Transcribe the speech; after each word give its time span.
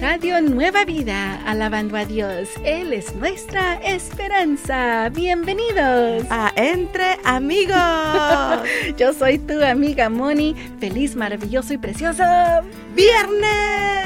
Radio 0.00 0.40
Nueva 0.40 0.84
Vida, 0.84 1.40
alabando 1.46 1.96
a 1.96 2.04
Dios. 2.04 2.48
Él 2.64 2.92
es 2.92 3.14
nuestra 3.14 3.74
esperanza. 3.74 5.08
Bienvenidos 5.10 6.24
a 6.30 6.52
Entre 6.56 7.16
Amigos. 7.24 7.76
Yo 8.96 9.12
soy 9.12 9.38
tu 9.38 9.62
amiga 9.62 10.08
Moni. 10.08 10.54
Feliz, 10.80 11.14
maravilloso 11.14 11.74
y 11.74 11.78
precioso 11.78 12.24
viernes. 12.94 14.05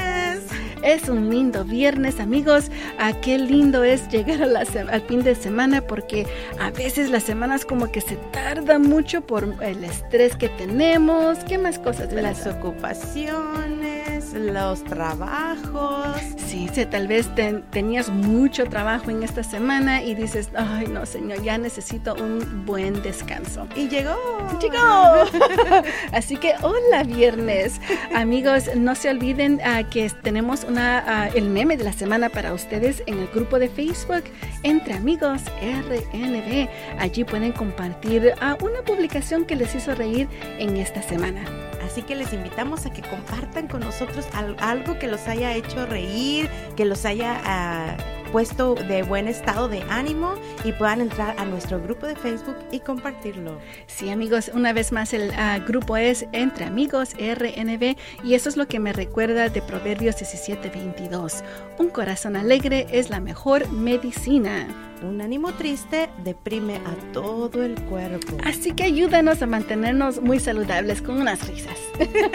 Es 0.83 1.09
un 1.09 1.29
lindo 1.29 1.63
viernes, 1.63 2.19
amigos. 2.19 2.71
Ah, 2.97 3.13
qué 3.21 3.37
lindo 3.37 3.83
es 3.83 4.09
llegar 4.09 4.41
al 4.41 5.01
fin 5.01 5.21
de 5.23 5.35
semana 5.35 5.81
porque 5.81 6.25
a 6.59 6.71
veces 6.71 7.09
las 7.11 7.23
semanas 7.23 7.65
como 7.65 7.91
que 7.91 8.01
se 8.01 8.15
tarda 8.31 8.79
mucho 8.79 9.21
por 9.21 9.55
el 9.61 9.83
estrés 9.83 10.35
que 10.35 10.49
tenemos. 10.49 11.37
¿Qué 11.47 11.59
más 11.59 11.77
cosas? 11.77 12.11
Las 12.11 12.47
ocupaciones, 12.47 13.90
los 14.33 14.83
trabajos. 14.83 16.17
Sí, 16.37 16.69
sí 16.73 16.85
tal 16.85 17.07
vez 17.07 17.29
tenías 17.71 18.09
mucho 18.09 18.65
trabajo 18.65 19.11
en 19.11 19.23
esta 19.23 19.43
semana 19.43 20.03
y 20.03 20.15
dices, 20.15 20.49
ay 20.55 20.87
no, 20.87 21.05
señor, 21.05 21.41
ya 21.41 21.57
necesito 21.57 22.15
un 22.15 22.65
buen 22.65 23.01
descanso. 23.01 23.67
Y 23.75 23.87
llegó. 23.87 24.17
Llegó. 24.61 25.25
Así 26.11 26.37
que 26.37 26.53
hola 26.61 27.03
viernes. 27.03 27.79
Amigos, 28.13 28.69
no 28.75 28.95
se 28.95 29.09
olviden 29.09 29.55
uh, 29.55 29.87
que 29.89 30.09
tenemos 30.09 30.65
Ah, 30.77 31.29
el 31.33 31.49
meme 31.49 31.77
de 31.77 31.83
la 31.83 31.93
semana 31.93 32.29
para 32.29 32.53
ustedes 32.53 33.03
en 33.05 33.19
el 33.19 33.27
grupo 33.27 33.59
de 33.59 33.69
Facebook 33.69 34.23
Entre 34.63 34.93
Amigos 34.93 35.41
RNB. 35.61 36.67
Allí 36.99 37.23
pueden 37.23 37.51
compartir 37.51 38.33
ah, 38.41 38.57
una 38.61 38.81
publicación 38.81 39.45
que 39.45 39.55
les 39.55 39.73
hizo 39.75 39.93
reír 39.95 40.27
en 40.59 40.77
esta 40.77 41.01
semana. 41.01 41.43
Así 41.91 42.03
que 42.03 42.15
les 42.15 42.31
invitamos 42.31 42.85
a 42.85 42.89
que 42.89 43.01
compartan 43.01 43.67
con 43.67 43.81
nosotros 43.81 44.25
algo 44.61 44.97
que 44.97 45.07
los 45.07 45.27
haya 45.27 45.53
hecho 45.53 45.85
reír, 45.85 46.49
que 46.77 46.85
los 46.85 47.03
haya 47.03 47.41
ah, 47.43 47.97
puesto 48.31 48.75
de 48.75 49.03
buen 49.03 49.27
estado 49.27 49.67
de 49.67 49.81
ánimo 49.89 50.35
y 50.63 50.71
puedan 50.71 51.01
entrar 51.01 51.35
a 51.37 51.43
nuestro 51.43 51.81
grupo 51.81 52.07
de 52.07 52.15
Facebook 52.15 52.55
y 52.71 52.79
compartirlo. 52.79 53.59
Sí, 53.87 54.09
amigos, 54.09 54.51
una 54.53 54.71
vez 54.71 54.93
más 54.93 55.13
el 55.13 55.31
ah, 55.31 55.59
grupo 55.59 55.97
es 55.97 56.25
Entre 56.31 56.63
Amigos 56.63 57.09
RNB 57.15 57.97
y 58.23 58.35
eso 58.35 58.47
es 58.47 58.55
lo 58.55 58.69
que 58.69 58.79
me 58.79 58.93
recuerda 58.93 59.49
de 59.49 59.61
Proverbios 59.61 60.15
17:22. 60.15 61.43
Un 61.77 61.89
corazón 61.89 62.37
alegre 62.37 62.87
es 62.91 63.09
la 63.09 63.19
mejor 63.19 63.69
medicina. 63.69 64.90
Un 65.01 65.19
ánimo 65.19 65.51
triste 65.53 66.09
deprime 66.23 66.75
a 66.75 67.11
todo 67.11 67.63
el 67.63 67.75
cuerpo. 67.85 68.37
Así 68.45 68.73
que 68.73 68.83
ayúdanos 68.83 69.41
a 69.41 69.47
mantenernos 69.47 70.21
muy 70.21 70.39
saludables 70.39 71.01
con 71.01 71.19
unas 71.19 71.47
risas. 71.47 71.77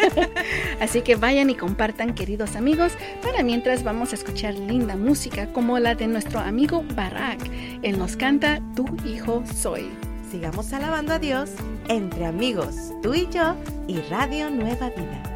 Así 0.80 1.02
que 1.02 1.14
vayan 1.14 1.48
y 1.48 1.54
compartan, 1.54 2.14
queridos 2.14 2.56
amigos, 2.56 2.92
para 3.22 3.44
mientras 3.44 3.84
vamos 3.84 4.12
a 4.12 4.16
escuchar 4.16 4.54
linda 4.54 4.96
música 4.96 5.46
como 5.52 5.78
la 5.78 5.94
de 5.94 6.08
nuestro 6.08 6.40
amigo 6.40 6.84
Barak. 6.96 7.40
Él 7.82 7.98
nos 7.98 8.16
canta 8.16 8.60
Tu 8.74 8.84
hijo 9.06 9.44
soy. 9.54 9.88
Sigamos 10.30 10.72
alabando 10.72 11.12
a 11.12 11.18
Dios 11.20 11.50
entre 11.88 12.26
amigos, 12.26 12.92
tú 13.00 13.14
y 13.14 13.28
yo 13.30 13.54
y 13.86 14.00
Radio 14.10 14.50
Nueva 14.50 14.90
Vida. 14.90 15.35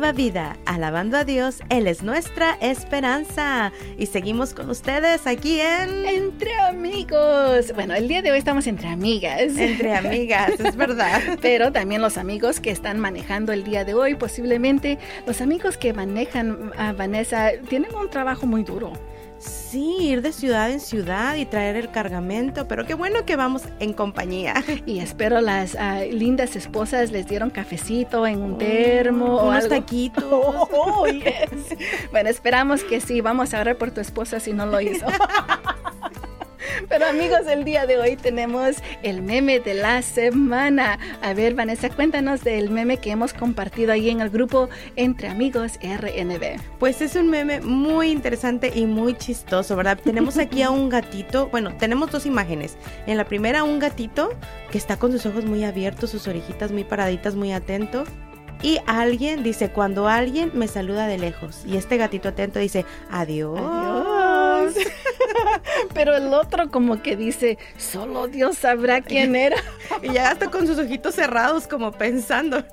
Nueva 0.00 0.12
vida. 0.16 0.56
Alabando 0.64 1.18
a 1.18 1.24
Dios, 1.24 1.60
Él 1.68 1.86
es 1.86 2.02
nuestra 2.02 2.56
esperanza. 2.62 3.70
Y 3.98 4.06
seguimos 4.06 4.54
con 4.54 4.70
ustedes 4.70 5.26
aquí 5.26 5.60
en... 5.60 6.06
Entre 6.06 6.54
amigos. 6.54 7.74
Bueno, 7.74 7.94
el 7.94 8.08
día 8.08 8.22
de 8.22 8.32
hoy 8.32 8.38
estamos 8.38 8.66
entre 8.66 8.88
amigas. 8.88 9.58
Entre 9.58 9.94
amigas, 9.94 10.58
es 10.58 10.74
verdad. 10.74 11.20
Pero 11.42 11.70
también 11.70 12.00
los 12.00 12.16
amigos 12.16 12.60
que 12.60 12.70
están 12.70 12.98
manejando 12.98 13.52
el 13.52 13.62
día 13.62 13.84
de 13.84 13.92
hoy, 13.92 14.14
posiblemente 14.14 14.98
los 15.26 15.42
amigos 15.42 15.76
que 15.76 15.92
manejan 15.92 16.72
a 16.78 16.94
Vanessa 16.94 17.50
tienen 17.68 17.94
un 17.94 18.08
trabajo 18.08 18.46
muy 18.46 18.64
duro. 18.64 18.94
Sí, 19.40 19.96
ir 20.00 20.20
de 20.20 20.32
ciudad 20.32 20.70
en 20.70 20.80
ciudad 20.80 21.36
y 21.36 21.46
traer 21.46 21.76
el 21.76 21.90
cargamento, 21.90 22.68
pero 22.68 22.84
qué 22.84 22.92
bueno 22.92 23.24
que 23.24 23.36
vamos 23.36 23.62
en 23.78 23.94
compañía. 23.94 24.54
Y 24.86 24.98
espero 24.98 25.40
las 25.40 25.76
ah, 25.76 26.00
lindas 26.00 26.56
esposas 26.56 27.10
les 27.10 27.26
dieron 27.26 27.50
cafecito 27.50 28.26
en 28.26 28.42
un 28.42 28.58
termo 28.58 29.36
o 29.36 29.48
unos 29.48 29.68
taquitos. 29.68 30.24
Oh, 30.72 31.06
bueno, 32.12 32.28
esperamos 32.28 32.84
que 32.84 33.00
sí. 33.00 33.20
Vamos 33.20 33.54
a 33.54 33.60
orar 33.60 33.76
por 33.76 33.90
tu 33.90 34.00
esposa 34.00 34.40
si 34.40 34.52
no 34.52 34.66
lo 34.66 34.80
hizo. 34.80 35.06
Pero 36.88 37.06
amigos, 37.06 37.40
el 37.48 37.64
día 37.64 37.86
de 37.86 37.98
hoy 37.98 38.16
tenemos 38.16 38.76
el 39.02 39.22
meme 39.22 39.60
de 39.60 39.74
la 39.74 40.02
semana. 40.02 40.98
A 41.22 41.34
ver, 41.34 41.54
Vanessa, 41.54 41.90
cuéntanos 41.90 42.42
del 42.42 42.70
meme 42.70 42.98
que 42.98 43.10
hemos 43.10 43.32
compartido 43.32 43.92
ahí 43.92 44.10
en 44.10 44.20
el 44.20 44.30
grupo 44.30 44.68
Entre 44.96 45.28
Amigos 45.28 45.78
RNB. 45.82 46.60
Pues 46.78 47.00
es 47.00 47.16
un 47.16 47.30
meme 47.30 47.60
muy 47.60 48.10
interesante 48.10 48.72
y 48.74 48.86
muy 48.86 49.14
chistoso, 49.14 49.76
¿verdad? 49.76 49.98
tenemos 50.02 50.38
aquí 50.38 50.62
a 50.62 50.70
un 50.70 50.88
gatito, 50.88 51.48
bueno, 51.48 51.72
tenemos 51.76 52.10
dos 52.10 52.26
imágenes. 52.26 52.76
En 53.06 53.16
la 53.16 53.24
primera, 53.24 53.64
un 53.64 53.78
gatito 53.78 54.30
que 54.70 54.78
está 54.78 54.96
con 54.96 55.12
sus 55.12 55.26
ojos 55.26 55.44
muy 55.44 55.64
abiertos, 55.64 56.10
sus 56.10 56.26
orejitas 56.26 56.72
muy 56.72 56.84
paraditas, 56.84 57.34
muy 57.34 57.52
atento. 57.52 58.04
Y 58.62 58.78
alguien 58.86 59.42
dice, 59.42 59.70
cuando 59.70 60.08
alguien 60.08 60.50
me 60.54 60.68
saluda 60.68 61.06
de 61.06 61.18
lejos. 61.18 61.62
Y 61.64 61.76
este 61.76 61.96
gatito 61.96 62.28
atento 62.28 62.58
dice, 62.58 62.84
adiós. 63.10 63.58
adiós. 63.58 64.19
Pero 65.94 66.16
el 66.16 66.32
otro 66.34 66.70
como 66.70 67.02
que 67.02 67.16
dice, 67.16 67.58
solo 67.76 68.28
Dios 68.28 68.58
sabrá 68.58 69.00
quién 69.00 69.36
era. 69.36 69.56
y 70.02 70.12
ya 70.12 70.32
está 70.32 70.50
con 70.50 70.66
sus 70.66 70.78
ojitos 70.78 71.14
cerrados 71.14 71.66
como 71.66 71.92
pensando. 71.92 72.64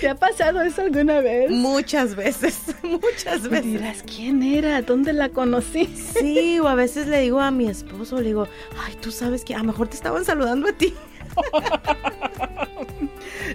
¿Te 0.00 0.08
ha 0.08 0.14
pasado 0.14 0.62
eso 0.62 0.82
alguna 0.82 1.20
vez? 1.20 1.50
Muchas 1.50 2.14
veces, 2.16 2.58
muchas 2.82 3.48
veces. 3.48 3.64
dirás, 3.64 4.02
¿quién 4.02 4.42
era? 4.42 4.82
¿Dónde 4.82 5.12
la 5.12 5.28
conocí? 5.28 5.86
Sí, 5.86 6.58
o 6.60 6.68
a 6.68 6.74
veces 6.74 7.06
le 7.06 7.20
digo 7.20 7.40
a 7.40 7.50
mi 7.50 7.68
esposo, 7.68 8.16
le 8.16 8.28
digo, 8.28 8.48
ay, 8.84 8.94
tú 9.00 9.10
sabes 9.10 9.44
que 9.44 9.54
a 9.54 9.58
lo 9.58 9.64
mejor 9.64 9.88
te 9.88 9.96
estaban 9.96 10.24
saludando 10.24 10.68
a 10.68 10.72
ti. 10.72 10.94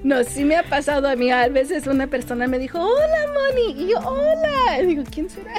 No, 0.03 0.23
sí 0.23 0.45
me 0.45 0.55
ha 0.55 0.63
pasado 0.63 1.07
a 1.07 1.15
mí. 1.15 1.31
A 1.31 1.47
veces 1.47 1.85
una 1.87 2.07
persona 2.07 2.47
me 2.47 2.57
dijo, 2.59 2.79
hola, 2.79 3.25
Moni. 3.33 3.83
Y 3.83 3.87
yo, 3.89 3.99
hola. 3.99 4.81
Y 4.81 4.85
digo, 4.87 5.03
¿quién 5.11 5.29
será? 5.29 5.53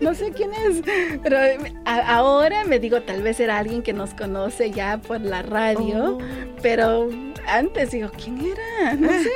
No 0.00 0.14
sé 0.14 0.32
quién 0.32 0.50
es. 0.54 0.82
Pero 1.22 1.38
ahora 1.84 2.64
me 2.64 2.78
digo, 2.78 3.02
tal 3.02 3.22
vez 3.22 3.40
era 3.40 3.58
alguien 3.58 3.82
que 3.82 3.92
nos 3.92 4.14
conoce 4.14 4.70
ya 4.70 4.98
por 4.98 5.20
la 5.20 5.42
radio. 5.42 6.16
Oh. 6.16 6.18
Pero 6.62 7.08
antes 7.46 7.90
digo, 7.90 8.10
¿quién 8.10 8.40
era? 8.40 8.94
No 8.94 9.08
sé. 9.08 9.30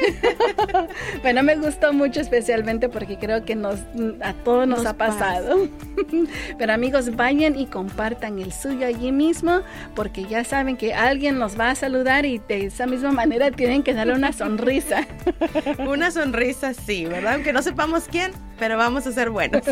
bueno, 1.23 1.43
me 1.43 1.57
gustó 1.57 1.93
mucho 1.93 2.21
especialmente 2.21 2.89
porque 2.89 3.19
creo 3.19 3.45
que 3.45 3.55
nos 3.55 3.81
a 4.23 4.33
todos 4.45 4.67
nos, 4.67 4.87
ha 4.87 4.97
pasado. 4.97 5.69
Pero 6.59 6.73
amigos, 6.73 7.15
vayan 7.17 7.59
y 7.59 7.67
compartan 7.67 8.39
el 8.39 8.53
suyo 8.53 8.87
allí 8.87 9.13
mismo 9.13 9.61
porque 9.95 10.25
ya 10.25 10.45
saben 10.45 10.77
que 10.77 10.95
alguien 10.95 11.39
nos 11.39 11.59
va 11.59 11.71
a 11.71 11.75
saludar 11.75 12.27
y 12.27 12.39
de 12.39 12.67
esa 12.67 12.87
misma 12.87 13.13
manera 13.13 13.51
tienen 13.51 13.83
que 13.83 13.95
darle 13.95 14.15
una 14.15 14.33
sonrisa. 14.33 15.07
una 15.87 16.11
sonrisa, 16.11 16.75
sí, 16.75 17.07
¿verdad? 17.07 17.35
Aunque 17.35 17.53
no 17.53 17.63
sepamos 17.63 18.05
quién, 18.11 18.33
pero 18.59 18.77
vamos 18.77 19.07
a 19.07 19.13
ser 19.13 19.31
buenos. 19.31 19.63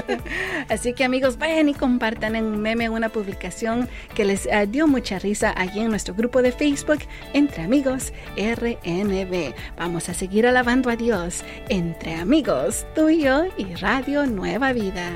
Así 0.68 0.92
que 0.92 1.04
amigos, 1.04 1.38
vayan 1.38 1.68
y 1.68 1.74
compartan 1.74 2.36
en 2.36 2.44
un 2.44 2.60
meme 2.60 2.88
una 2.88 3.08
publicación 3.08 3.88
que 4.14 4.24
les 4.24 4.46
eh, 4.46 4.66
dio 4.68 4.86
mucha 4.86 5.18
risa 5.18 5.52
allí 5.56 5.80
en 5.80 5.90
nuestro 5.90 6.14
grupo 6.14 6.42
de 6.42 6.52
Facebook 6.52 7.00
Entre 7.32 7.62
Amigos 7.62 8.12
RNB. 8.36 9.54
Vamos 9.76 10.08
a 10.08 10.14
seguir 10.14 10.46
alabando 10.46 10.90
a 10.90 10.96
Dios 10.96 11.44
entre 11.68 12.14
amigos, 12.14 12.86
tuyo 12.94 13.44
y 13.56 13.74
Radio 13.74 14.26
Nueva 14.26 14.72
Vida. 14.72 15.10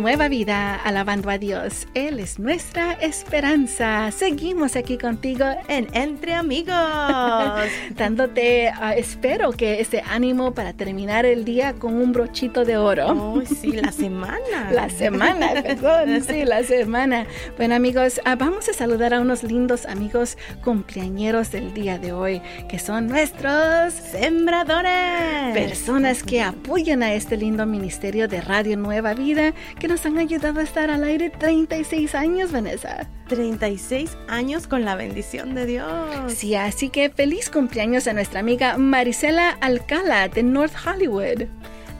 Nueva 0.00 0.28
Vida, 0.28 0.76
alabando 0.76 1.28
a 1.28 1.36
Dios. 1.36 1.86
Él 1.92 2.20
es 2.20 2.38
nuestra 2.38 2.92
esperanza. 2.94 4.10
Seguimos 4.10 4.74
aquí 4.74 4.96
contigo 4.96 5.44
en 5.68 5.88
Entre 5.92 6.32
Amigos, 6.32 6.74
dándote, 7.96 8.70
ah, 8.70 8.94
espero 8.96 9.52
que 9.52 9.80
ese 9.80 10.02
ánimo 10.08 10.54
para 10.54 10.72
terminar 10.72 11.26
el 11.26 11.44
día 11.44 11.74
con 11.74 11.94
un 11.94 12.12
brochito 12.12 12.64
de 12.64 12.78
oro. 12.78 13.08
Oh, 13.08 13.42
sí, 13.44 13.72
la 13.72 13.92
semana. 13.92 14.70
la 14.72 14.88
semana, 14.88 15.52
perdón, 15.62 16.22
sí, 16.22 16.46
la 16.46 16.64
semana. 16.64 17.26
Bueno, 17.58 17.74
amigos, 17.74 18.22
ah, 18.24 18.36
vamos 18.36 18.70
a 18.70 18.72
saludar 18.72 19.12
a 19.12 19.20
unos 19.20 19.42
lindos 19.42 19.84
amigos 19.84 20.38
cumpleañeros 20.64 21.50
del 21.50 21.74
día 21.74 21.98
de 21.98 22.14
hoy, 22.14 22.40
que 22.70 22.78
son 22.78 23.08
nuestros 23.08 23.92
sembradores. 23.92 25.52
Personas 25.52 26.22
que 26.22 26.40
apoyan 26.40 27.02
a 27.02 27.12
este 27.12 27.36
lindo 27.36 27.66
ministerio 27.66 28.28
de 28.28 28.40
Radio 28.40 28.78
Nueva 28.78 29.12
Vida 29.12 29.52
que 29.78 29.89
nos 29.90 30.06
han 30.06 30.18
ayudado 30.18 30.60
a 30.60 30.62
estar 30.62 30.88
al 30.88 31.02
aire 31.02 31.30
36 31.30 32.14
años, 32.14 32.52
Vanessa. 32.52 33.08
36 33.26 34.16
años 34.28 34.68
con 34.68 34.84
la 34.84 34.94
bendición 34.94 35.52
de 35.56 35.66
Dios. 35.66 36.32
Sí, 36.32 36.54
así 36.54 36.90
que 36.90 37.10
feliz 37.10 37.50
cumpleaños 37.50 38.06
a 38.06 38.12
nuestra 38.12 38.38
amiga 38.38 38.78
Marisela 38.78 39.50
Alcala 39.60 40.28
de 40.28 40.44
North 40.44 40.74
Hollywood 40.86 41.48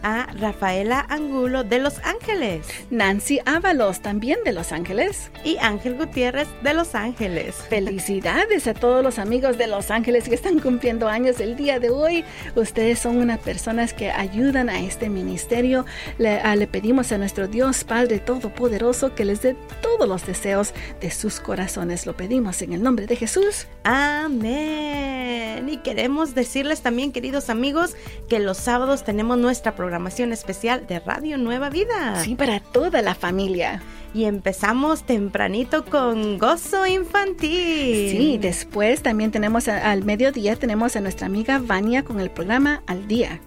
a 0.02 0.26
Rafaela 0.38 1.06
Angulo 1.08 1.64
de 1.64 1.78
Los 1.78 1.98
Ángeles, 2.04 2.66
Nancy 2.90 3.40
Ábalos 3.44 4.00
también 4.00 4.38
de 4.44 4.52
Los 4.52 4.72
Ángeles 4.72 5.30
y 5.44 5.56
Ángel 5.58 5.96
Gutiérrez 5.96 6.48
de 6.62 6.74
Los 6.74 6.94
Ángeles. 6.94 7.56
Felicidades 7.68 8.66
a 8.66 8.74
todos 8.74 9.02
los 9.04 9.18
amigos 9.18 9.58
de 9.58 9.66
Los 9.66 9.90
Ángeles 9.90 10.28
que 10.28 10.34
están 10.34 10.58
cumpliendo 10.58 11.08
años 11.08 11.40
el 11.40 11.56
día 11.56 11.78
de 11.78 11.90
hoy. 11.90 12.24
Ustedes 12.54 12.98
son 12.98 13.18
unas 13.18 13.40
personas 13.40 13.92
que 13.92 14.10
ayudan 14.10 14.68
a 14.68 14.80
este 14.80 15.08
ministerio. 15.08 15.84
Le, 16.18 16.40
le 16.56 16.66
pedimos 16.66 17.12
a 17.12 17.18
nuestro 17.18 17.46
Dios 17.46 17.84
Padre 17.84 18.18
Todopoderoso 18.18 19.14
que 19.14 19.24
les 19.24 19.42
dé 19.42 19.56
todos 19.82 20.08
los 20.08 20.26
deseos 20.26 20.74
de 21.00 21.10
sus 21.10 21.40
corazones. 21.40 22.06
Lo 22.06 22.16
pedimos 22.16 22.62
en 22.62 22.72
el 22.72 22.82
nombre 22.82 23.06
de 23.06 23.16
Jesús. 23.16 23.66
Amén. 23.84 25.68
Y 25.68 25.76
queremos 25.78 26.34
decirles 26.34 26.80
también, 26.80 27.12
queridos 27.12 27.50
amigos, 27.50 27.94
que 28.28 28.38
los 28.38 28.56
sábados 28.56 29.04
tenemos 29.04 29.38
nuestra 29.38 29.74
programación 29.74 29.89
programación 29.90 30.32
especial 30.32 30.86
de 30.86 31.00
Radio 31.00 31.36
Nueva 31.36 31.68
Vida. 31.68 32.22
Sí, 32.22 32.36
para 32.36 32.60
toda 32.60 33.02
la 33.02 33.16
familia. 33.16 33.82
Y 34.14 34.26
empezamos 34.26 35.02
tempranito 35.02 35.84
con 35.84 36.38
gozo 36.38 36.86
infantil. 36.86 38.10
Sí, 38.10 38.38
después 38.40 39.02
también 39.02 39.32
tenemos 39.32 39.66
al 39.66 40.04
mediodía, 40.04 40.54
tenemos 40.54 40.94
a 40.94 41.00
nuestra 41.00 41.26
amiga 41.26 41.58
Vania 41.58 42.04
con 42.04 42.20
el 42.20 42.30
programa 42.30 42.84
Al 42.86 43.08
Día. 43.08 43.40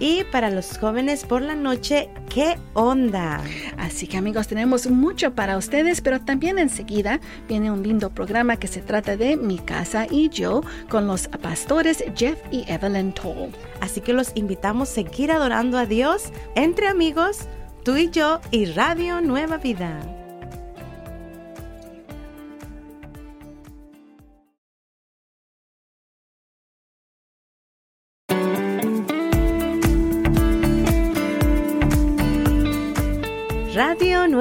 Y 0.00 0.24
para 0.24 0.48
los 0.48 0.78
jóvenes 0.78 1.24
por 1.24 1.42
la 1.42 1.54
noche, 1.54 2.08
¿qué 2.30 2.56
onda? 2.72 3.42
Así 3.76 4.06
que 4.06 4.16
amigos, 4.16 4.48
tenemos 4.48 4.88
mucho 4.88 5.34
para 5.34 5.58
ustedes, 5.58 6.00
pero 6.00 6.22
también 6.22 6.58
enseguida 6.58 7.20
viene 7.46 7.70
un 7.70 7.82
lindo 7.82 8.08
programa 8.08 8.56
que 8.56 8.66
se 8.66 8.80
trata 8.80 9.18
de 9.18 9.36
Mi 9.36 9.58
casa 9.58 10.06
y 10.10 10.30
yo 10.30 10.62
con 10.88 11.06
los 11.06 11.28
pastores 11.28 12.02
Jeff 12.16 12.38
y 12.50 12.64
Evelyn 12.66 13.12
Toll. 13.12 13.50
Así 13.82 14.00
que 14.00 14.14
los 14.14 14.32
invitamos 14.34 14.88
a 14.88 14.94
seguir 14.94 15.30
adorando 15.30 15.76
a 15.76 15.84
Dios 15.84 16.32
entre 16.54 16.88
amigos, 16.88 17.40
tú 17.84 17.96
y 17.96 18.08
yo 18.08 18.40
y 18.50 18.64
Radio 18.64 19.20
Nueva 19.20 19.58
Vida. 19.58 20.19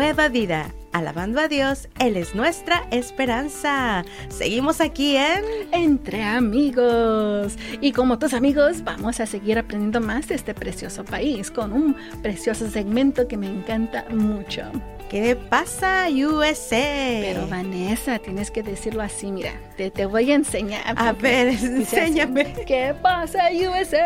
Nueva 0.09 0.27
Vida. 0.27 0.73
Alabando 0.91 1.39
a 1.39 1.47
Dios, 1.47 1.87
Él 1.99 2.17
es 2.17 2.33
nuestra 2.33 2.87
esperanza. 2.89 4.03
Seguimos 4.29 4.81
aquí 4.81 5.15
en 5.15 5.43
Entre 5.71 6.23
Amigos. 6.23 7.55
Y 7.79 7.91
como 7.91 8.17
tus 8.17 8.33
amigos, 8.33 8.83
vamos 8.83 9.19
a 9.19 9.27
seguir 9.27 9.59
aprendiendo 9.59 10.01
más 10.01 10.27
de 10.27 10.33
este 10.33 10.55
precioso 10.55 11.05
país 11.05 11.51
con 11.51 11.73
un 11.73 11.95
precioso 12.23 12.67
segmento 12.71 13.27
que 13.27 13.37
me 13.37 13.45
encanta 13.45 14.03
mucho. 14.09 14.63
¿Qué 15.11 15.35
pasa, 15.35 16.07
USA? 16.09 17.21
Pero 17.21 17.45
Vanessa, 17.47 18.17
tienes 18.17 18.49
que 18.49 18.63
decirlo 18.63 19.03
así, 19.03 19.31
mira, 19.31 19.53
te, 19.77 19.91
te 19.91 20.07
voy 20.07 20.31
a 20.31 20.35
enseñar. 20.35 20.95
A 20.97 21.11
ver, 21.11 21.49
enséñame. 21.49 22.51
¿Qué 22.65 22.95
pasa, 22.99 23.49
USA? 23.53 23.99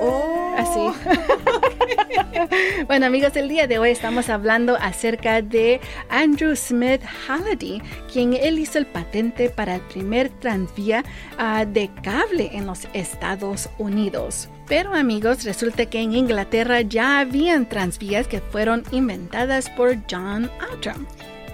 Oh. 0.00 0.27
Así. 0.58 0.80
bueno, 2.86 3.06
amigos, 3.06 3.36
el 3.36 3.48
día 3.48 3.66
de 3.66 3.78
hoy 3.78 3.90
estamos 3.90 4.28
hablando 4.28 4.76
acerca 4.76 5.40
de 5.40 5.80
Andrew 6.10 6.54
Smith 6.56 7.00
Halliday, 7.26 7.80
quien 8.12 8.34
él 8.34 8.58
hizo 8.58 8.78
el 8.78 8.86
patente 8.86 9.50
para 9.50 9.76
el 9.76 9.80
primer 9.82 10.30
tranvía 10.40 11.04
uh, 11.38 11.64
de 11.64 11.90
cable 12.02 12.50
en 12.52 12.66
los 12.66 12.88
Estados 12.92 13.68
Unidos. 13.78 14.48
Pero 14.66 14.94
amigos, 14.94 15.44
resulta 15.44 15.86
que 15.86 16.00
en 16.00 16.14
Inglaterra 16.14 16.82
ya 16.82 17.20
habían 17.20 17.68
transvías 17.68 18.26
que 18.26 18.40
fueron 18.40 18.82
inventadas 18.90 19.70
por 19.70 19.96
John 20.10 20.50
Outram. 20.70 21.06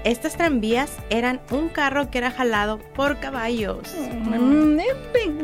Estas 0.04 0.36
tranvías 0.36 0.92
eran 1.08 1.40
un 1.50 1.70
carro 1.70 2.10
que 2.10 2.18
era 2.18 2.30
jalado 2.30 2.78
por 2.94 3.20
caballos. 3.20 3.94
Mm, 3.98 4.76
me, 4.76 4.84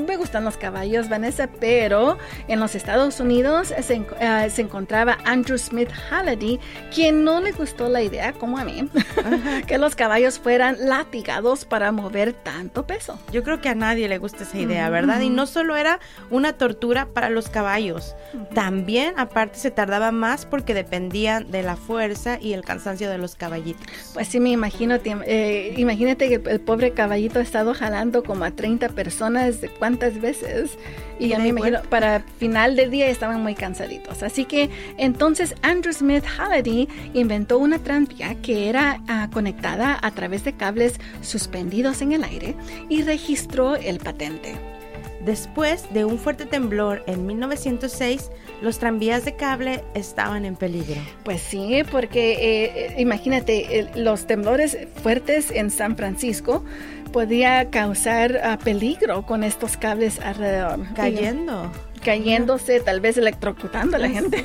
me, 0.06 0.16
gustan 0.18 0.44
los 0.44 0.58
caballos, 0.58 1.08
Vanessa, 1.08 1.48
pero 1.60 2.18
en 2.46 2.60
los 2.60 2.74
Estados 2.74 3.20
Unidos 3.20 3.68
se, 3.68 4.00
uh, 4.00 4.50
se, 4.50 4.60
encontraba 4.60 5.16
Andrew 5.24 5.56
Smith 5.56 5.88
Halliday, 6.10 6.60
quien 6.94 7.24
no 7.24 7.40
le 7.40 7.52
gustó 7.52 7.88
la 7.88 8.02
idea, 8.02 8.34
como 8.34 8.58
a 8.58 8.64
mí, 8.64 8.86
que 9.66 9.78
los 9.78 9.96
caballos 9.96 10.38
fueran 10.38 10.76
latigados 10.78 11.64
para 11.64 11.90
mover 11.90 12.34
tanto 12.34 12.86
peso. 12.86 13.18
Yo 13.32 13.42
creo 13.42 13.62
que 13.62 13.70
a 13.70 13.74
nadie 13.74 14.08
le 14.08 14.18
gusta 14.18 14.42
esa 14.42 14.58
idea, 14.58 14.90
¿verdad? 14.90 15.20
Y 15.20 15.30
no 15.30 15.46
solo 15.46 15.74
era 15.74 16.00
una 16.28 16.52
tortura 16.52 17.06
para 17.06 17.30
los 17.30 17.48
caballos, 17.48 18.14
también 18.54 19.14
aparte 19.16 19.58
se 19.58 19.70
tardaba 19.70 20.12
más 20.12 20.44
porque 20.44 20.74
dependían 20.74 21.50
de 21.50 21.62
la 21.62 21.76
fuerza 21.76 22.38
y 22.38 22.52
el 22.52 22.62
cansancio 22.62 23.08
de 23.08 23.16
los 23.16 23.36
caballitos. 23.36 23.86
Pues 24.12 24.28
sí, 24.28 24.50
me 24.50 24.55
imagino, 24.55 24.99
eh, 25.05 25.75
imagínate 25.76 26.29
que 26.29 26.50
el 26.50 26.61
pobre 26.61 26.91
caballito 26.91 27.38
ha 27.38 27.43
estado 27.43 27.73
jalando 27.73 28.25
como 28.25 28.44
a 28.44 28.50
30 28.50 28.88
personas 28.91 29.61
de 29.61 29.69
cuántas 29.69 30.20
veces. 30.20 30.76
Y 31.20 31.29
ya 31.29 31.38
me 31.38 31.49
imagino, 31.49 31.82
para 31.88 32.20
final 32.38 32.75
del 32.75 32.91
día 32.91 33.08
estaban 33.08 33.43
muy 33.43 33.55
cansaditos. 33.55 34.23
Así 34.23 34.44
que 34.44 34.70
entonces 34.97 35.55
Andrew 35.62 35.93
Smith 35.93 36.25
Halliday 36.25 36.88
inventó 37.14 37.58
una 37.58 37.79
tranvía 37.79 38.35
que 38.43 38.69
era 38.69 39.00
uh, 39.08 39.31
conectada 39.31 39.99
a 40.02 40.11
través 40.11 40.44
de 40.44 40.55
cables 40.55 40.94
suspendidos 41.20 42.03
en 42.03 42.12
el 42.12 42.25
aire 42.25 42.56
y 42.88 43.03
registró 43.03 43.76
el 43.76 43.99
patente. 43.99 44.80
Después 45.25 45.93
de 45.93 46.05
un 46.05 46.19
fuerte 46.19 46.46
temblor 46.46 47.02
en 47.06 47.26
1906, 47.26 48.31
los 48.62 48.78
tranvías 48.78 49.25
de 49.25 49.37
cable 49.37 49.84
estaban 49.94 50.44
en 50.44 50.56
peligro. 50.56 51.00
Pues 51.25 51.40
sí, 51.43 51.82
porque 51.90 52.94
eh, 52.94 52.94
imagínate, 52.99 53.81
el, 53.81 54.05
los 54.05 54.26
temblores 54.26 54.78
fuertes 55.02 55.50
en 55.50 55.70
San 55.70 55.96
Francisco 55.96 56.64
podía 57.12 57.70
causar 57.70 58.32
uh, 58.32 58.62
peligro 58.62 59.26
con 59.26 59.44
estos 59.44 59.76
cables 59.76 60.20
alrededor. 60.20 60.81
Cayendo 60.94 61.70
cayéndose, 62.05 62.81
tal 62.81 63.00
vez 63.00 63.17
electrocutando 63.17 63.97
a 63.97 64.00
la 64.00 64.08
gente. 64.08 64.44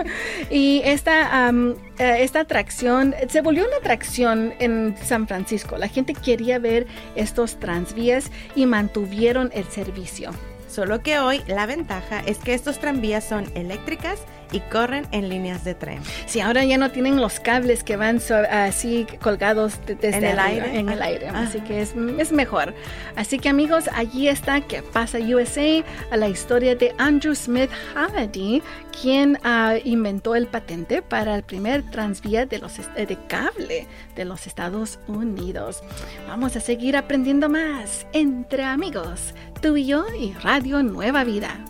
y 0.50 0.82
esta, 0.84 1.50
um, 1.50 1.74
esta 1.98 2.40
atracción 2.40 3.14
se 3.28 3.40
volvió 3.40 3.66
una 3.66 3.76
atracción 3.76 4.54
en 4.58 4.94
San 5.02 5.26
Francisco. 5.26 5.76
La 5.76 5.88
gente 5.88 6.14
quería 6.14 6.58
ver 6.58 6.86
estos 7.16 7.58
transvías 7.58 8.30
y 8.54 8.66
mantuvieron 8.66 9.50
el 9.54 9.64
servicio. 9.64 10.30
Solo 10.68 11.02
que 11.02 11.18
hoy 11.18 11.42
la 11.46 11.66
ventaja 11.66 12.22
es 12.24 12.38
que 12.38 12.54
estos 12.54 12.78
tranvías 12.78 13.28
son 13.28 13.44
eléctricas 13.54 14.20
y 14.52 14.60
corren 14.60 15.06
en 15.10 15.28
líneas 15.28 15.64
de 15.64 15.74
tren. 15.74 16.00
Sí, 16.26 16.40
ahora 16.40 16.64
ya 16.64 16.78
no 16.78 16.90
tienen 16.90 17.20
los 17.20 17.40
cables 17.40 17.82
que 17.82 17.96
van 17.96 18.20
so, 18.20 18.36
así 18.50 19.06
colgados 19.20 19.80
desde 19.86 20.08
en 20.16 20.24
el 20.24 20.38
arriba, 20.38 20.64
aire. 20.64 20.78
En 20.78 20.88
el 20.88 21.02
aire. 21.02 21.28
Ah. 21.28 21.44
Así 21.48 21.60
que 21.60 21.80
es, 21.80 21.94
es, 22.18 22.32
mejor. 22.32 22.74
Así 23.16 23.38
que 23.38 23.48
amigos, 23.48 23.88
allí 23.94 24.28
está 24.28 24.60
que 24.60 24.82
pasa 24.82 25.18
USA 25.18 25.84
a 26.10 26.16
la 26.16 26.28
historia 26.28 26.74
de 26.74 26.94
Andrew 26.98 27.34
Smith 27.34 27.70
Halliday, 27.94 28.62
quien 29.00 29.38
uh, 29.44 29.78
inventó 29.84 30.34
el 30.34 30.46
patente 30.46 31.02
para 31.02 31.34
el 31.34 31.42
primer 31.42 31.82
transvía 31.90 32.46
de, 32.46 32.58
los, 32.58 32.76
de 32.76 33.18
cable 33.28 33.86
de 34.14 34.24
los 34.24 34.46
Estados 34.46 34.98
Unidos. 35.08 35.82
Vamos 36.28 36.56
a 36.56 36.60
seguir 36.60 36.96
aprendiendo 36.96 37.48
más 37.48 38.06
entre 38.12 38.64
amigos, 38.64 39.34
tú 39.60 39.76
y 39.76 39.86
yo 39.86 40.04
y 40.18 40.32
Radio 40.34 40.82
Nueva 40.82 41.24
Vida. 41.24 41.64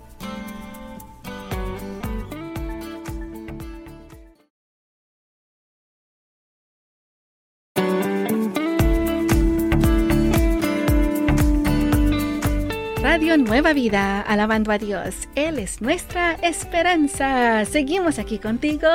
Nueva 13.44 13.72
Vida, 13.72 14.20
alabando 14.20 14.70
a 14.72 14.78
Dios. 14.78 15.28
Él 15.34 15.58
es 15.58 15.82
nuestra 15.82 16.34
esperanza. 16.34 17.64
Seguimos 17.64 18.18
aquí 18.18 18.38
contigo. 18.38 18.88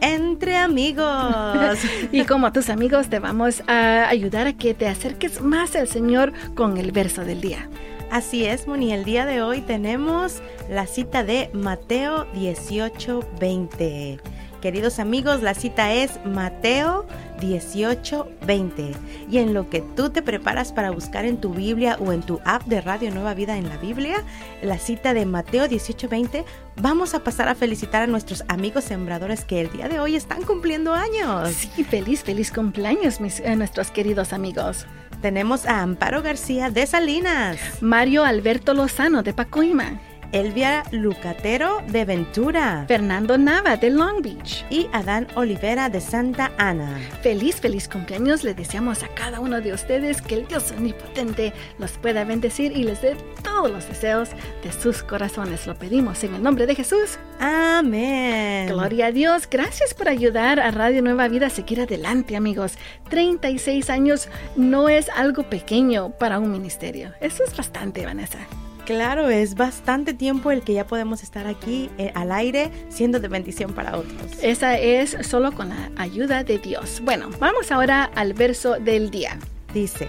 Entre 0.00 0.56
amigos. 0.56 1.78
y 2.12 2.24
como 2.24 2.52
tus 2.52 2.70
amigos 2.70 3.08
te 3.08 3.18
vamos 3.18 3.62
a 3.66 4.08
ayudar 4.08 4.46
a 4.46 4.52
que 4.54 4.74
te 4.74 4.88
acerques 4.88 5.40
más 5.40 5.76
al 5.76 5.88
Señor 5.88 6.32
con 6.54 6.78
el 6.78 6.92
verso 6.92 7.24
del 7.24 7.40
día. 7.40 7.68
Así 8.10 8.44
es, 8.44 8.66
Moni. 8.66 8.92
El 8.92 9.04
día 9.04 9.26
de 9.26 9.42
hoy 9.42 9.60
tenemos 9.60 10.42
la 10.70 10.86
cita 10.86 11.22
de 11.22 11.50
Mateo 11.52 12.26
18:20. 12.32 14.20
Queridos 14.60 14.98
amigos, 14.98 15.42
la 15.42 15.52
cita 15.52 15.92
es 15.92 16.18
Mateo 16.24 17.06
1820. 17.44 18.92
Y 19.30 19.38
en 19.38 19.54
lo 19.54 19.68
que 19.70 19.80
tú 19.80 20.10
te 20.10 20.22
preparas 20.22 20.72
para 20.72 20.90
buscar 20.90 21.24
en 21.24 21.40
tu 21.40 21.50
Biblia 21.50 21.96
o 22.00 22.12
en 22.12 22.22
tu 22.22 22.40
app 22.44 22.64
de 22.64 22.80
Radio 22.80 23.10
Nueva 23.10 23.34
Vida 23.34 23.56
en 23.56 23.68
la 23.68 23.76
Biblia, 23.76 24.22
la 24.62 24.78
cita 24.78 25.14
de 25.14 25.26
Mateo 25.26 25.62
1820, 25.62 26.44
vamos 26.76 27.14
a 27.14 27.20
pasar 27.20 27.48
a 27.48 27.54
felicitar 27.54 28.02
a 28.02 28.06
nuestros 28.06 28.44
amigos 28.48 28.84
sembradores 28.84 29.44
que 29.44 29.60
el 29.60 29.70
día 29.70 29.88
de 29.88 30.00
hoy 30.00 30.16
están 30.16 30.42
cumpliendo 30.42 30.92
años. 30.92 31.50
Sí, 31.50 31.84
feliz, 31.84 32.22
feliz 32.22 32.50
cumpleaños, 32.50 33.20
mis, 33.20 33.40
eh, 33.40 33.56
nuestros 33.56 33.90
queridos 33.90 34.32
amigos. 34.32 34.86
Tenemos 35.20 35.64
a 35.66 35.80
Amparo 35.80 36.22
García 36.22 36.70
de 36.70 36.86
Salinas, 36.86 37.58
Mario 37.80 38.24
Alberto 38.24 38.74
Lozano 38.74 39.22
de 39.22 39.32
Pacoima. 39.32 40.00
Elvia 40.34 40.82
Lucatero 40.90 41.80
de 41.86 42.04
Ventura 42.04 42.84
Fernando 42.88 43.38
Nava 43.38 43.76
de 43.76 43.88
Long 43.88 44.20
Beach. 44.20 44.66
y 44.68 44.88
Adán 44.92 45.28
Olivera 45.36 45.88
de 45.88 46.00
Santa 46.00 46.50
Ana. 46.58 46.98
Feliz, 47.22 47.60
feliz 47.60 47.88
cumpleaños. 47.88 48.42
Le 48.42 48.52
deseamos 48.52 49.04
a 49.04 49.08
cada 49.14 49.38
uno 49.38 49.60
de 49.60 49.72
ustedes 49.72 50.20
que 50.20 50.34
el 50.34 50.48
Dios 50.48 50.72
omnipotente 50.72 51.52
los 51.78 51.92
pueda 51.92 52.24
bendecir 52.24 52.76
y 52.76 52.82
les 52.82 53.00
dé 53.00 53.16
todos 53.44 53.70
los 53.70 53.86
deseos 53.86 54.30
de 54.64 54.72
sus 54.72 55.04
corazones. 55.04 55.68
Lo 55.68 55.76
pedimos 55.76 56.24
en 56.24 56.34
el 56.34 56.42
nombre 56.42 56.66
de 56.66 56.74
Jesús. 56.74 57.16
Amén. 57.38 58.66
Gloria 58.66 59.06
a 59.06 59.12
Dios. 59.12 59.48
Gracias 59.48 59.94
por 59.94 60.08
ayudar 60.08 60.58
a 60.58 60.72
Radio 60.72 61.00
Nueva 61.00 61.28
Vida 61.28 61.46
a 61.46 61.50
seguir 61.50 61.80
adelante, 61.80 62.34
amigos. 62.34 62.76
36 63.08 63.88
años 63.88 64.28
no 64.56 64.88
es 64.88 65.08
algo 65.10 65.44
pequeño 65.44 66.10
para 66.18 66.40
un 66.40 66.50
ministerio. 66.50 67.12
Eso 67.20 67.44
es 67.44 67.56
bastante, 67.56 68.04
Vanessa. 68.04 68.40
Claro, 68.84 69.30
es 69.30 69.54
bastante 69.54 70.12
tiempo 70.12 70.50
el 70.50 70.60
que 70.60 70.74
ya 70.74 70.86
podemos 70.86 71.22
estar 71.22 71.46
aquí 71.46 71.88
eh, 71.96 72.12
al 72.14 72.30
aire 72.30 72.70
siendo 72.90 73.18
de 73.18 73.28
bendición 73.28 73.72
para 73.72 73.96
otros. 73.96 74.32
Esa 74.42 74.78
es 74.78 75.16
solo 75.22 75.52
con 75.52 75.70
la 75.70 75.90
ayuda 75.96 76.44
de 76.44 76.58
Dios. 76.58 77.00
Bueno, 77.02 77.30
vamos 77.40 77.72
ahora 77.72 78.04
al 78.14 78.34
verso 78.34 78.78
del 78.78 79.10
día. 79.10 79.38
Dice, 79.72 80.08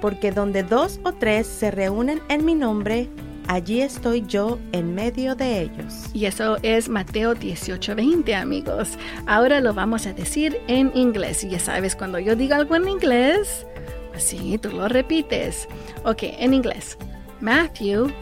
porque 0.00 0.32
donde 0.32 0.62
dos 0.62 0.98
o 1.02 1.12
tres 1.12 1.46
se 1.46 1.70
reúnen 1.70 2.22
en 2.30 2.46
mi 2.46 2.54
nombre, 2.54 3.10
allí 3.48 3.82
estoy 3.82 4.24
yo 4.26 4.58
en 4.72 4.94
medio 4.94 5.34
de 5.34 5.60
ellos. 5.60 6.06
Y 6.14 6.24
eso 6.24 6.56
es 6.62 6.88
Mateo 6.88 7.34
18:20, 7.34 8.34
amigos. 8.34 8.96
Ahora 9.26 9.60
lo 9.60 9.74
vamos 9.74 10.06
a 10.06 10.14
decir 10.14 10.58
en 10.68 10.90
inglés. 10.94 11.44
Y 11.44 11.50
ya 11.50 11.58
sabes, 11.58 11.94
cuando 11.94 12.18
yo 12.18 12.34
diga 12.34 12.56
algo 12.56 12.76
en 12.76 12.88
inglés, 12.88 13.66
pues 14.10 14.24
sí, 14.24 14.56
tú 14.56 14.70
lo 14.70 14.88
repites. 14.88 15.68
Ok, 16.04 16.22
en 16.22 16.54
inglés. 16.54 16.96
Matthew 17.40 18.12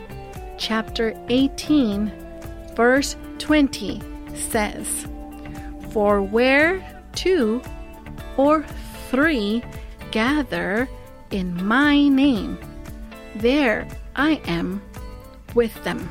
chapter 0.59 1.14
18, 1.28 2.12
verse 2.75 3.16
20 3.38 4.02
says, 4.35 5.06
For 5.90 6.21
where 6.21 7.02
two 7.14 7.62
or 8.37 8.64
three 9.11 9.62
gather 10.11 10.88
in 11.30 11.64
my 11.64 12.09
name, 12.09 12.59
there 13.37 13.87
I 14.16 14.40
am 14.47 14.83
with 15.54 15.83
them. 15.85 16.09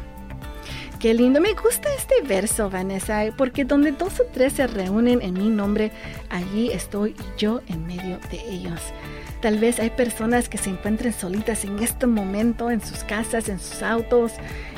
Qué 1.00 1.14
lindo, 1.14 1.42
me 1.42 1.54
gusta 1.54 1.94
este 1.94 2.22
verso, 2.24 2.70
Vanessa, 2.70 3.26
¿eh? 3.26 3.34
porque 3.38 3.66
donde 3.66 3.92
dos 3.92 4.22
o 4.22 4.24
tres 4.32 4.54
se 4.54 4.68
reúnen 4.68 5.22
en 5.22 5.34
mi 5.34 5.50
nombre, 5.50 5.92
allí 6.30 6.72
estoy 6.72 7.14
yo 7.38 7.60
en 7.68 7.86
medio 7.86 8.20
de 8.32 8.40
ellos. 8.50 8.80
Tal 9.44 9.60
vez 9.60 9.78
hay 9.82 9.90
personas 9.90 10.48
que 10.48 10.58
se 10.58 10.70
encuentren 10.70 11.12
solitas 11.12 11.66
en 11.66 11.78
este 11.80 12.08
momento, 12.08 12.72
en 12.72 12.80
sus 12.80 13.04
casas, 13.04 13.50
en 13.50 13.60
sus 13.60 13.84
autos, 13.84 14.32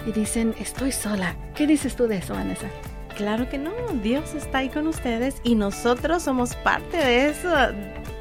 y 0.08 0.12
dicen, 0.12 0.56
estoy 0.60 0.92
sola. 0.92 1.36
¿Qué 1.54 1.68
dices 1.68 1.96
tú 1.96 2.08
de 2.08 2.18
eso, 2.18 2.34
Vanessa? 2.34 2.66
Claro 3.16 3.48
que 3.48 3.60
no, 3.60 3.72
Dios 4.02 4.34
está 4.34 4.58
ahí 4.58 4.70
con 4.70 4.88
ustedes 4.88 5.36
y 5.44 5.54
nosotros 5.54 6.24
somos 6.24 6.56
parte 6.56 6.98
de 6.98 7.28
eso. 7.28 7.48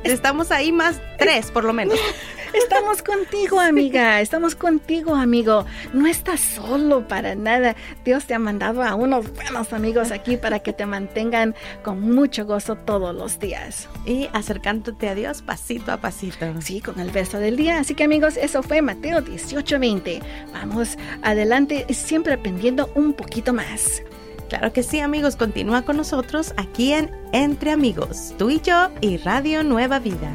Estamos 0.04 0.50
ahí 0.50 0.70
más 0.70 1.00
tres, 1.18 1.50
por 1.50 1.64
lo 1.64 1.73
menos. 1.73 1.99
Estamos 2.54 3.02
contigo, 3.02 3.58
amiga. 3.58 4.20
Estamos 4.20 4.54
contigo, 4.54 5.16
amigo. 5.16 5.66
No 5.92 6.06
estás 6.06 6.40
solo 6.40 7.08
para 7.08 7.34
nada. 7.34 7.75
Dios 8.04 8.26
te 8.26 8.34
ha 8.34 8.38
mandado 8.38 8.84
a 8.84 8.94
unos 8.94 9.32
buenos 9.32 9.73
amigos 9.73 10.12
aquí 10.12 10.37
para 10.37 10.61
que 10.61 10.73
te 10.73 10.87
mantengan 10.87 11.56
con 11.82 12.00
mucho 12.00 12.46
gozo 12.46 12.76
todos 12.76 13.12
los 13.12 13.40
días. 13.40 13.88
Y 14.06 14.28
acercándote 14.32 15.08
a 15.08 15.16
Dios 15.16 15.42
pasito 15.42 15.90
a 15.90 15.96
pasito. 15.96 16.46
Sí, 16.61 16.80
con 16.80 17.00
el 17.00 17.11
verso 17.11 17.38
del 17.38 17.56
día. 17.56 17.80
Así 17.80 17.96
que 17.96 18.04
amigos, 18.04 18.37
eso 18.37 18.62
fue 18.62 18.82
Mateo 18.82 19.20
18:20. 19.20 20.23
Vamos 20.52 20.96
adelante, 21.23 21.87
siempre 21.92 22.34
aprendiendo 22.34 22.88
un 22.94 23.14
poquito 23.14 23.52
más. 23.52 24.02
Claro 24.48 24.72
que 24.72 24.82
sí, 24.82 25.00
amigos, 25.00 25.36
continúa 25.36 25.82
con 25.82 25.96
nosotros 25.96 26.52
aquí 26.56 26.92
en 26.92 27.10
Entre 27.32 27.70
Amigos, 27.72 28.34
tú 28.38 28.50
y 28.50 28.60
yo 28.60 28.90
y 29.00 29.16
Radio 29.18 29.64
Nueva 29.64 29.98
Vida. 29.98 30.30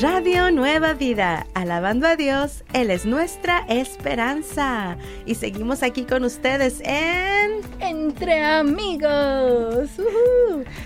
Radio 0.00 0.50
Nueva 0.50 0.92
Vida, 0.92 1.46
alabando 1.54 2.06
a 2.06 2.16
Dios, 2.16 2.64
Él 2.74 2.90
es 2.90 3.06
nuestra 3.06 3.64
esperanza. 3.66 4.98
Y 5.24 5.36
seguimos 5.36 5.82
aquí 5.82 6.04
con 6.04 6.22
ustedes 6.24 6.82
en... 6.84 7.62
Entre 7.80 8.44
amigos. 8.44 9.88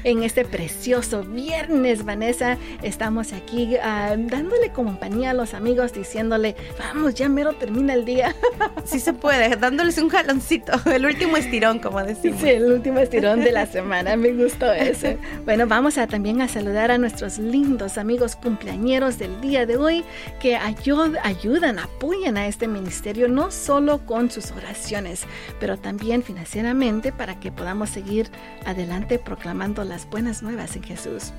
En 0.04 0.22
este 0.22 0.44
precioso 0.44 1.24
viernes, 1.24 2.04
Vanessa, 2.04 2.56
estamos 2.82 3.32
aquí 3.32 3.76
ah, 3.82 4.14
dándole 4.16 4.70
compañía 4.70 5.30
a 5.30 5.34
los 5.34 5.54
amigos, 5.54 5.92
diciéndole, 5.92 6.54
vamos, 6.78 7.14
ya 7.14 7.28
mero 7.28 7.54
termina 7.54 7.94
el 7.94 8.04
día. 8.04 8.34
Sí 8.84 8.98
se 8.98 9.12
puede, 9.12 9.56
dándoles 9.56 9.98
un 9.98 10.08
jaloncito, 10.08 10.72
el 10.90 11.04
último 11.04 11.36
estirón, 11.36 11.78
como 11.78 12.02
decimos. 12.02 12.40
Sí, 12.40 12.48
el 12.48 12.72
último 12.72 12.98
estirón 12.98 13.44
de 13.44 13.52
la 13.52 13.66
semana, 13.66 14.16
me 14.16 14.32
gustó 14.32 14.72
ese. 14.72 15.18
Bueno, 15.44 15.66
vamos 15.66 15.98
a 15.98 16.06
también 16.06 16.40
a 16.40 16.48
saludar 16.48 16.90
a 16.90 16.98
nuestros 16.98 17.38
lindos 17.38 17.98
amigos 17.98 18.36
del 19.00 19.40
día 19.40 19.64
de 19.66 19.76
hoy 19.76 20.04
que 20.40 20.56
ayu- 20.58 21.18
ayudan, 21.22 21.78
apoyan 21.78 22.36
a 22.36 22.46
este 22.46 22.68
ministerio, 22.68 23.28
no 23.28 23.50
solo 23.50 24.04
con 24.06 24.30
sus 24.30 24.50
oraciones, 24.52 25.24
pero 25.58 25.78
también 25.78 26.22
financieramente 26.22 27.12
para 27.12 27.40
que 27.40 27.50
podamos 27.50 27.90
seguir 27.90 28.30
adelante 28.66 29.18
proclamando 29.18 29.84
las 29.84 30.08
buenas 30.08 30.42
nuevas 30.42 30.76
en 30.76 30.82
Jesús. 30.82 31.32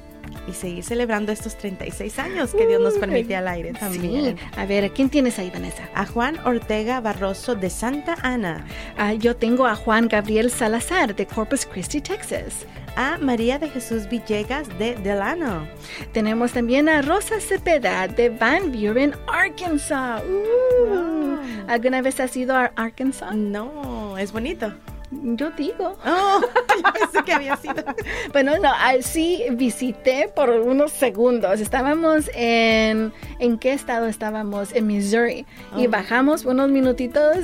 Y 0.48 0.54
seguir 0.54 0.84
celebrando 0.84 1.32
estos 1.32 1.56
36 1.58 2.18
años 2.20 2.54
que 2.54 2.66
Dios 2.68 2.82
nos 2.82 2.96
permite 2.96 3.36
al 3.36 3.48
aire 3.48 3.74
también. 3.74 4.38
Sí. 4.38 4.46
A 4.58 4.66
ver, 4.66 4.92
¿quién 4.92 5.10
tienes 5.10 5.38
ahí, 5.40 5.50
Vanessa? 5.52 5.84
A 5.94 6.06
Juan 6.06 6.38
Ortega 6.46 7.00
Barroso 7.00 7.56
de 7.56 7.70
Santa 7.70 8.16
Ana. 8.24 8.66
Ah, 8.98 9.14
yo 9.14 9.36
tengo 9.36 9.68
a 9.68 9.76
Juan 9.76 10.08
Gabriel 10.08 10.50
Salazar 10.50 11.16
de 11.16 11.26
Corpus 11.28 11.66
Christi, 11.66 12.02
Texas. 12.02 12.66
A 12.96 13.18
María 13.20 13.58
de 13.58 13.70
Jesús 13.70 14.10
Villegas 14.10 14.68
de 14.78 14.96
Delano. 14.96 15.66
Tenemos 16.12 16.52
también 16.52 16.90
a 16.90 17.02
Rosa 17.02 17.40
Cepeda 17.40 18.08
de 18.08 18.30
Van 18.30 18.72
Buren, 18.72 19.14
Arkansas. 19.28 20.22
Uh, 20.24 20.72
Wow. 20.88 21.40
¿Alguna 21.68 22.02
vez 22.02 22.20
has 22.20 22.36
ido 22.36 22.56
a 22.56 22.66
Arkansas? 22.76 23.36
No, 23.36 24.18
es 24.18 24.32
bonito. 24.34 24.74
Yo 25.12 25.52
digo. 25.52 25.98
Oh, 26.06 26.42
yo 26.78 26.94
pensé 26.94 27.24
que 27.26 27.34
había 27.34 27.58
sido. 27.58 27.76
Bueno, 28.32 28.58
no, 28.60 28.70
ah, 28.72 28.94
sí 29.02 29.44
visité 29.52 30.30
por 30.34 30.50
unos 30.50 30.92
segundos. 30.92 31.60
Estábamos 31.60 32.30
en... 32.34 33.12
¿En 33.40 33.58
qué 33.58 33.74
estado 33.74 34.08
estábamos? 34.08 34.74
En 34.74 34.88
Missouri. 34.88 35.46
Y 35.78 35.88
Oh. 35.88 35.90
bajamos 35.90 36.46
unos 36.46 36.70
minutitos, 36.70 37.38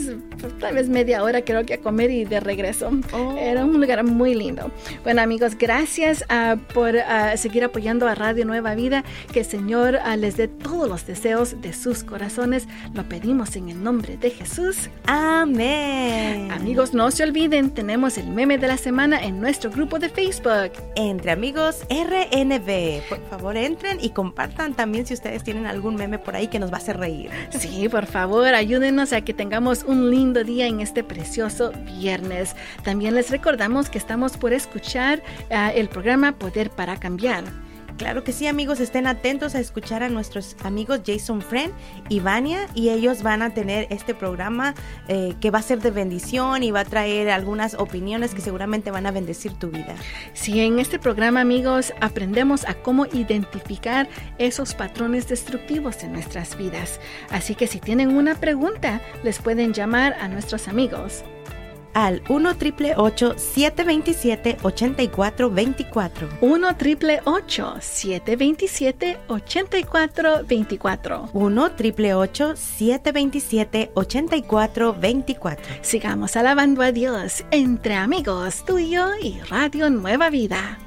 tal 0.59 0.75
vez 0.75 0.89
media 0.89 1.23
hora 1.23 1.41
creo 1.41 1.65
que 1.65 1.73
a 1.75 1.77
comer 1.79 2.11
y 2.11 2.25
de 2.25 2.39
regreso. 2.39 2.91
Oh. 3.11 3.35
Era 3.37 3.65
un 3.65 3.79
lugar 3.79 4.03
muy 4.03 4.33
lindo. 4.35 4.71
Bueno 5.03 5.21
amigos, 5.21 5.57
gracias 5.57 6.23
ah, 6.29 6.55
por 6.73 6.97
ah, 6.97 7.35
seguir 7.37 7.63
apoyando 7.63 8.07
a 8.07 8.15
Radio 8.15 8.45
Nueva 8.45 8.75
Vida. 8.75 9.03
Que 9.33 9.39
el 9.39 9.45
Señor 9.45 9.99
ah, 10.03 10.15
les 10.15 10.37
dé 10.37 10.47
todos 10.47 10.87
los 10.87 11.05
deseos 11.05 11.61
de 11.61 11.73
sus 11.73 12.03
corazones. 12.03 12.67
Lo 12.93 13.03
pedimos 13.03 13.55
en 13.55 13.69
el 13.69 13.83
nombre 13.83 14.17
de 14.17 14.29
Jesús. 14.29 14.89
Amén. 15.07 16.51
Amigos, 16.51 16.93
no 16.93 17.09
se 17.11 17.23
olviden, 17.23 17.56
tenemos 17.65 18.19
el 18.19 18.27
meme 18.27 18.59
de 18.59 18.67
la 18.67 18.77
semana 18.77 19.19
en 19.23 19.41
nuestro 19.41 19.71
grupo 19.71 19.97
de 19.97 20.09
Facebook. 20.09 20.71
Entre 20.95 21.31
amigos 21.31 21.81
RNB. 21.89 23.01
Por 23.09 23.19
favor, 23.29 23.57
entren 23.57 23.97
y 23.99 24.11
compartan 24.11 24.75
también 24.75 25.07
si 25.07 25.15
ustedes 25.15 25.43
tienen 25.43 25.65
algún 25.65 25.95
meme 25.95 26.19
por 26.19 26.35
ahí 26.35 26.47
que 26.47 26.59
nos 26.59 26.71
va 26.71 26.75
a 26.75 26.77
hacer 26.77 26.97
reír. 26.97 27.31
Sí, 27.49 27.89
por 27.89 28.05
favor, 28.05 28.53
ayúdenos 28.53 29.11
a 29.11 29.21
que 29.21 29.33
tengamos 29.33 29.83
un 29.83 30.11
lindo 30.11 30.43
día 30.43 30.67
en 30.67 30.81
este 30.81 31.03
precioso 31.03 31.71
viernes. 31.99 32.55
También 32.83 33.15
les 33.15 33.31
recordamos 33.31 33.89
que 33.89 33.97
estamos 33.97 34.37
por 34.37 34.53
escuchar 34.53 35.23
ah, 35.49 35.71
el 35.73 35.89
programa 35.89 36.33
Poder 36.33 36.69
para 36.69 36.97
Cambiar. 36.97 37.43
Claro 37.97 38.23
que 38.23 38.31
sí, 38.31 38.45
amigos, 38.45 38.79
estén 38.79 39.07
atentos 39.07 39.55
a 39.55 39.59
escuchar 39.59 40.03
a 40.03 40.09
nuestros 40.09 40.55
amigos 40.63 41.01
Jason 41.05 41.41
Friend 41.41 41.73
y 42.09 42.19
Vania 42.19 42.67
y 42.75 42.89
ellos 42.89 43.23
van 43.23 43.41
a 43.41 43.55
tener 43.55 43.87
este 43.89 44.13
programa 44.13 44.75
eh, 45.07 45.33
que 45.41 45.49
va 45.49 45.59
a 45.59 45.63
ser 45.63 45.81
de 45.81 45.89
bendición 45.89 46.61
y 46.61 46.69
va 46.69 46.81
a 46.81 46.85
traer 46.85 47.31
algunas 47.31 47.73
opiniones 47.73 48.35
que 48.35 48.41
seguramente 48.41 48.91
van 48.91 49.07
a 49.07 49.11
bendecir 49.11 49.53
tu 49.53 49.69
vida. 49.69 49.95
Sí, 50.33 50.59
en 50.59 50.77
este 50.77 50.99
programa, 50.99 51.41
amigos, 51.41 51.91
aprendemos 51.99 52.65
a 52.65 52.75
cómo 52.75 53.07
identificar 53.07 54.07
esos 54.37 54.75
patrones 54.75 55.27
destructivos 55.27 56.03
en 56.03 56.13
nuestras 56.13 56.55
vidas. 56.55 56.99
Así 57.31 57.55
que 57.55 57.65
si 57.65 57.79
tienen 57.79 58.15
una 58.15 58.35
pregunta, 58.35 59.01
les 59.23 59.39
pueden 59.39 59.73
llamar 59.73 60.13
a 60.21 60.27
nuestros 60.27 60.67
amigos 60.67 61.23
al 61.97 62.21
1 62.29 62.53
727 63.37 64.57
8424 64.61 66.29
1 66.41 66.67
727 67.81 69.17
8424 69.27 71.29
1 71.33 71.69
727 72.55 73.91
8424 73.95 75.63
Sigamos 75.81 76.35
alabando 76.35 76.83
a 76.83 76.91
Dios 76.91 77.43
entre 77.49 77.95
amigos, 77.95 78.63
tuyo 78.63 79.07
y 79.19 79.39
Radio 79.49 79.89
Nueva 79.89 80.29
Vida. 80.29 80.77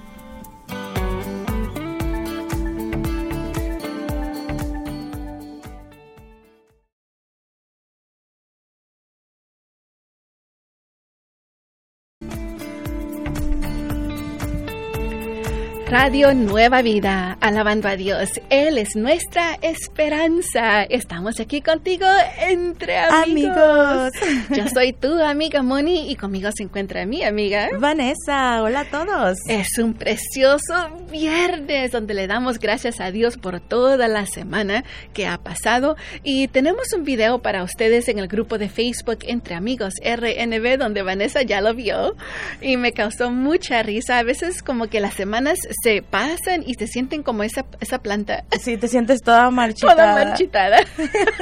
Radio 15.90 16.32
Nueva 16.34 16.82
Vida, 16.82 17.36
alabando 17.40 17.88
a 17.88 17.96
Dios. 17.96 18.28
Él 18.48 18.78
es 18.78 18.94
nuestra 18.94 19.58
esperanza. 19.60 20.84
Estamos 20.84 21.40
aquí 21.40 21.62
contigo 21.62 22.06
entre 22.38 22.96
amigos. 22.96 24.12
Yo 24.50 24.68
soy 24.72 24.92
tu 24.92 25.20
amiga 25.20 25.64
Moni 25.64 26.08
y 26.08 26.14
conmigo 26.14 26.48
se 26.54 26.62
encuentra 26.62 27.06
mi 27.06 27.24
amiga 27.24 27.70
Vanessa. 27.76 28.62
Hola 28.62 28.82
a 28.82 28.84
todos. 28.84 29.38
Es 29.48 29.78
un 29.78 29.94
precioso 29.94 30.74
viernes 31.10 31.90
donde 31.90 32.14
le 32.14 32.28
damos 32.28 32.60
gracias 32.60 33.00
a 33.00 33.10
Dios 33.10 33.36
por 33.36 33.58
toda 33.58 34.06
la 34.06 34.26
semana 34.26 34.84
que 35.12 35.26
ha 35.26 35.38
pasado 35.38 35.96
y 36.22 36.46
tenemos 36.46 36.92
un 36.92 37.02
video 37.02 37.42
para 37.42 37.64
ustedes 37.64 38.08
en 38.08 38.20
el 38.20 38.28
grupo 38.28 38.58
de 38.58 38.68
Facebook 38.68 39.18
Entre 39.22 39.56
Amigos 39.56 39.94
RNB 40.04 40.78
donde 40.78 41.02
Vanessa 41.02 41.42
ya 41.42 41.60
lo 41.60 41.74
vio 41.74 42.14
y 42.60 42.76
me 42.76 42.92
causó 42.92 43.32
mucha 43.32 43.82
risa. 43.82 44.20
A 44.20 44.22
veces 44.22 44.62
como 44.62 44.86
que 44.86 45.00
las 45.00 45.14
semanas 45.14 45.58
se 45.82 46.02
pasan 46.02 46.62
y 46.66 46.74
se 46.74 46.86
sienten 46.86 47.22
como 47.22 47.42
esa, 47.42 47.64
esa 47.80 47.98
planta. 47.98 48.44
Sí, 48.60 48.76
te 48.76 48.88
sientes 48.88 49.20
toda 49.22 49.50
marchitada. 49.50 49.94
Toda 50.14 50.24
marchitada. 50.24 50.78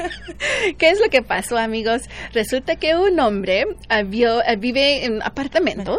¿Qué 0.78 0.90
es 0.90 1.00
lo 1.00 1.09
que 1.11 1.23
pasó, 1.23 1.59
amigos? 1.59 2.02
Resulta 2.33 2.76
que 2.76 2.97
un 2.97 3.18
hombre 3.21 3.66
ah, 3.88 3.99
ah, 3.99 4.54
vive 4.57 5.04
en 5.04 5.23
apartamentos 5.23 5.99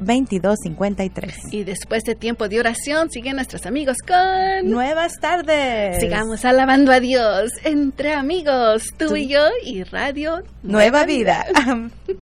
1-866-252-2253. 0.00 1.34
Y 1.52 1.64
después 1.64 2.04
de 2.04 2.14
tiempo 2.14 2.48
de 2.48 2.60
oración, 2.60 3.10
siguen 3.10 3.36
nuestros 3.36 3.66
amigos 3.66 3.96
con... 4.06 4.70
Nuevas 4.70 5.20
tardes. 5.20 6.00
Sigamos 6.00 6.44
alabando 6.44 6.92
a 6.92 7.00
Dios 7.00 7.50
entre 7.64 8.12
amigos, 8.12 8.84
tú, 8.96 9.16
y 9.16 9.28
yo 9.28 9.46
y 9.64 9.82
Radio 9.84 10.42
Nueva, 10.62 11.04
Vida. 11.04 11.46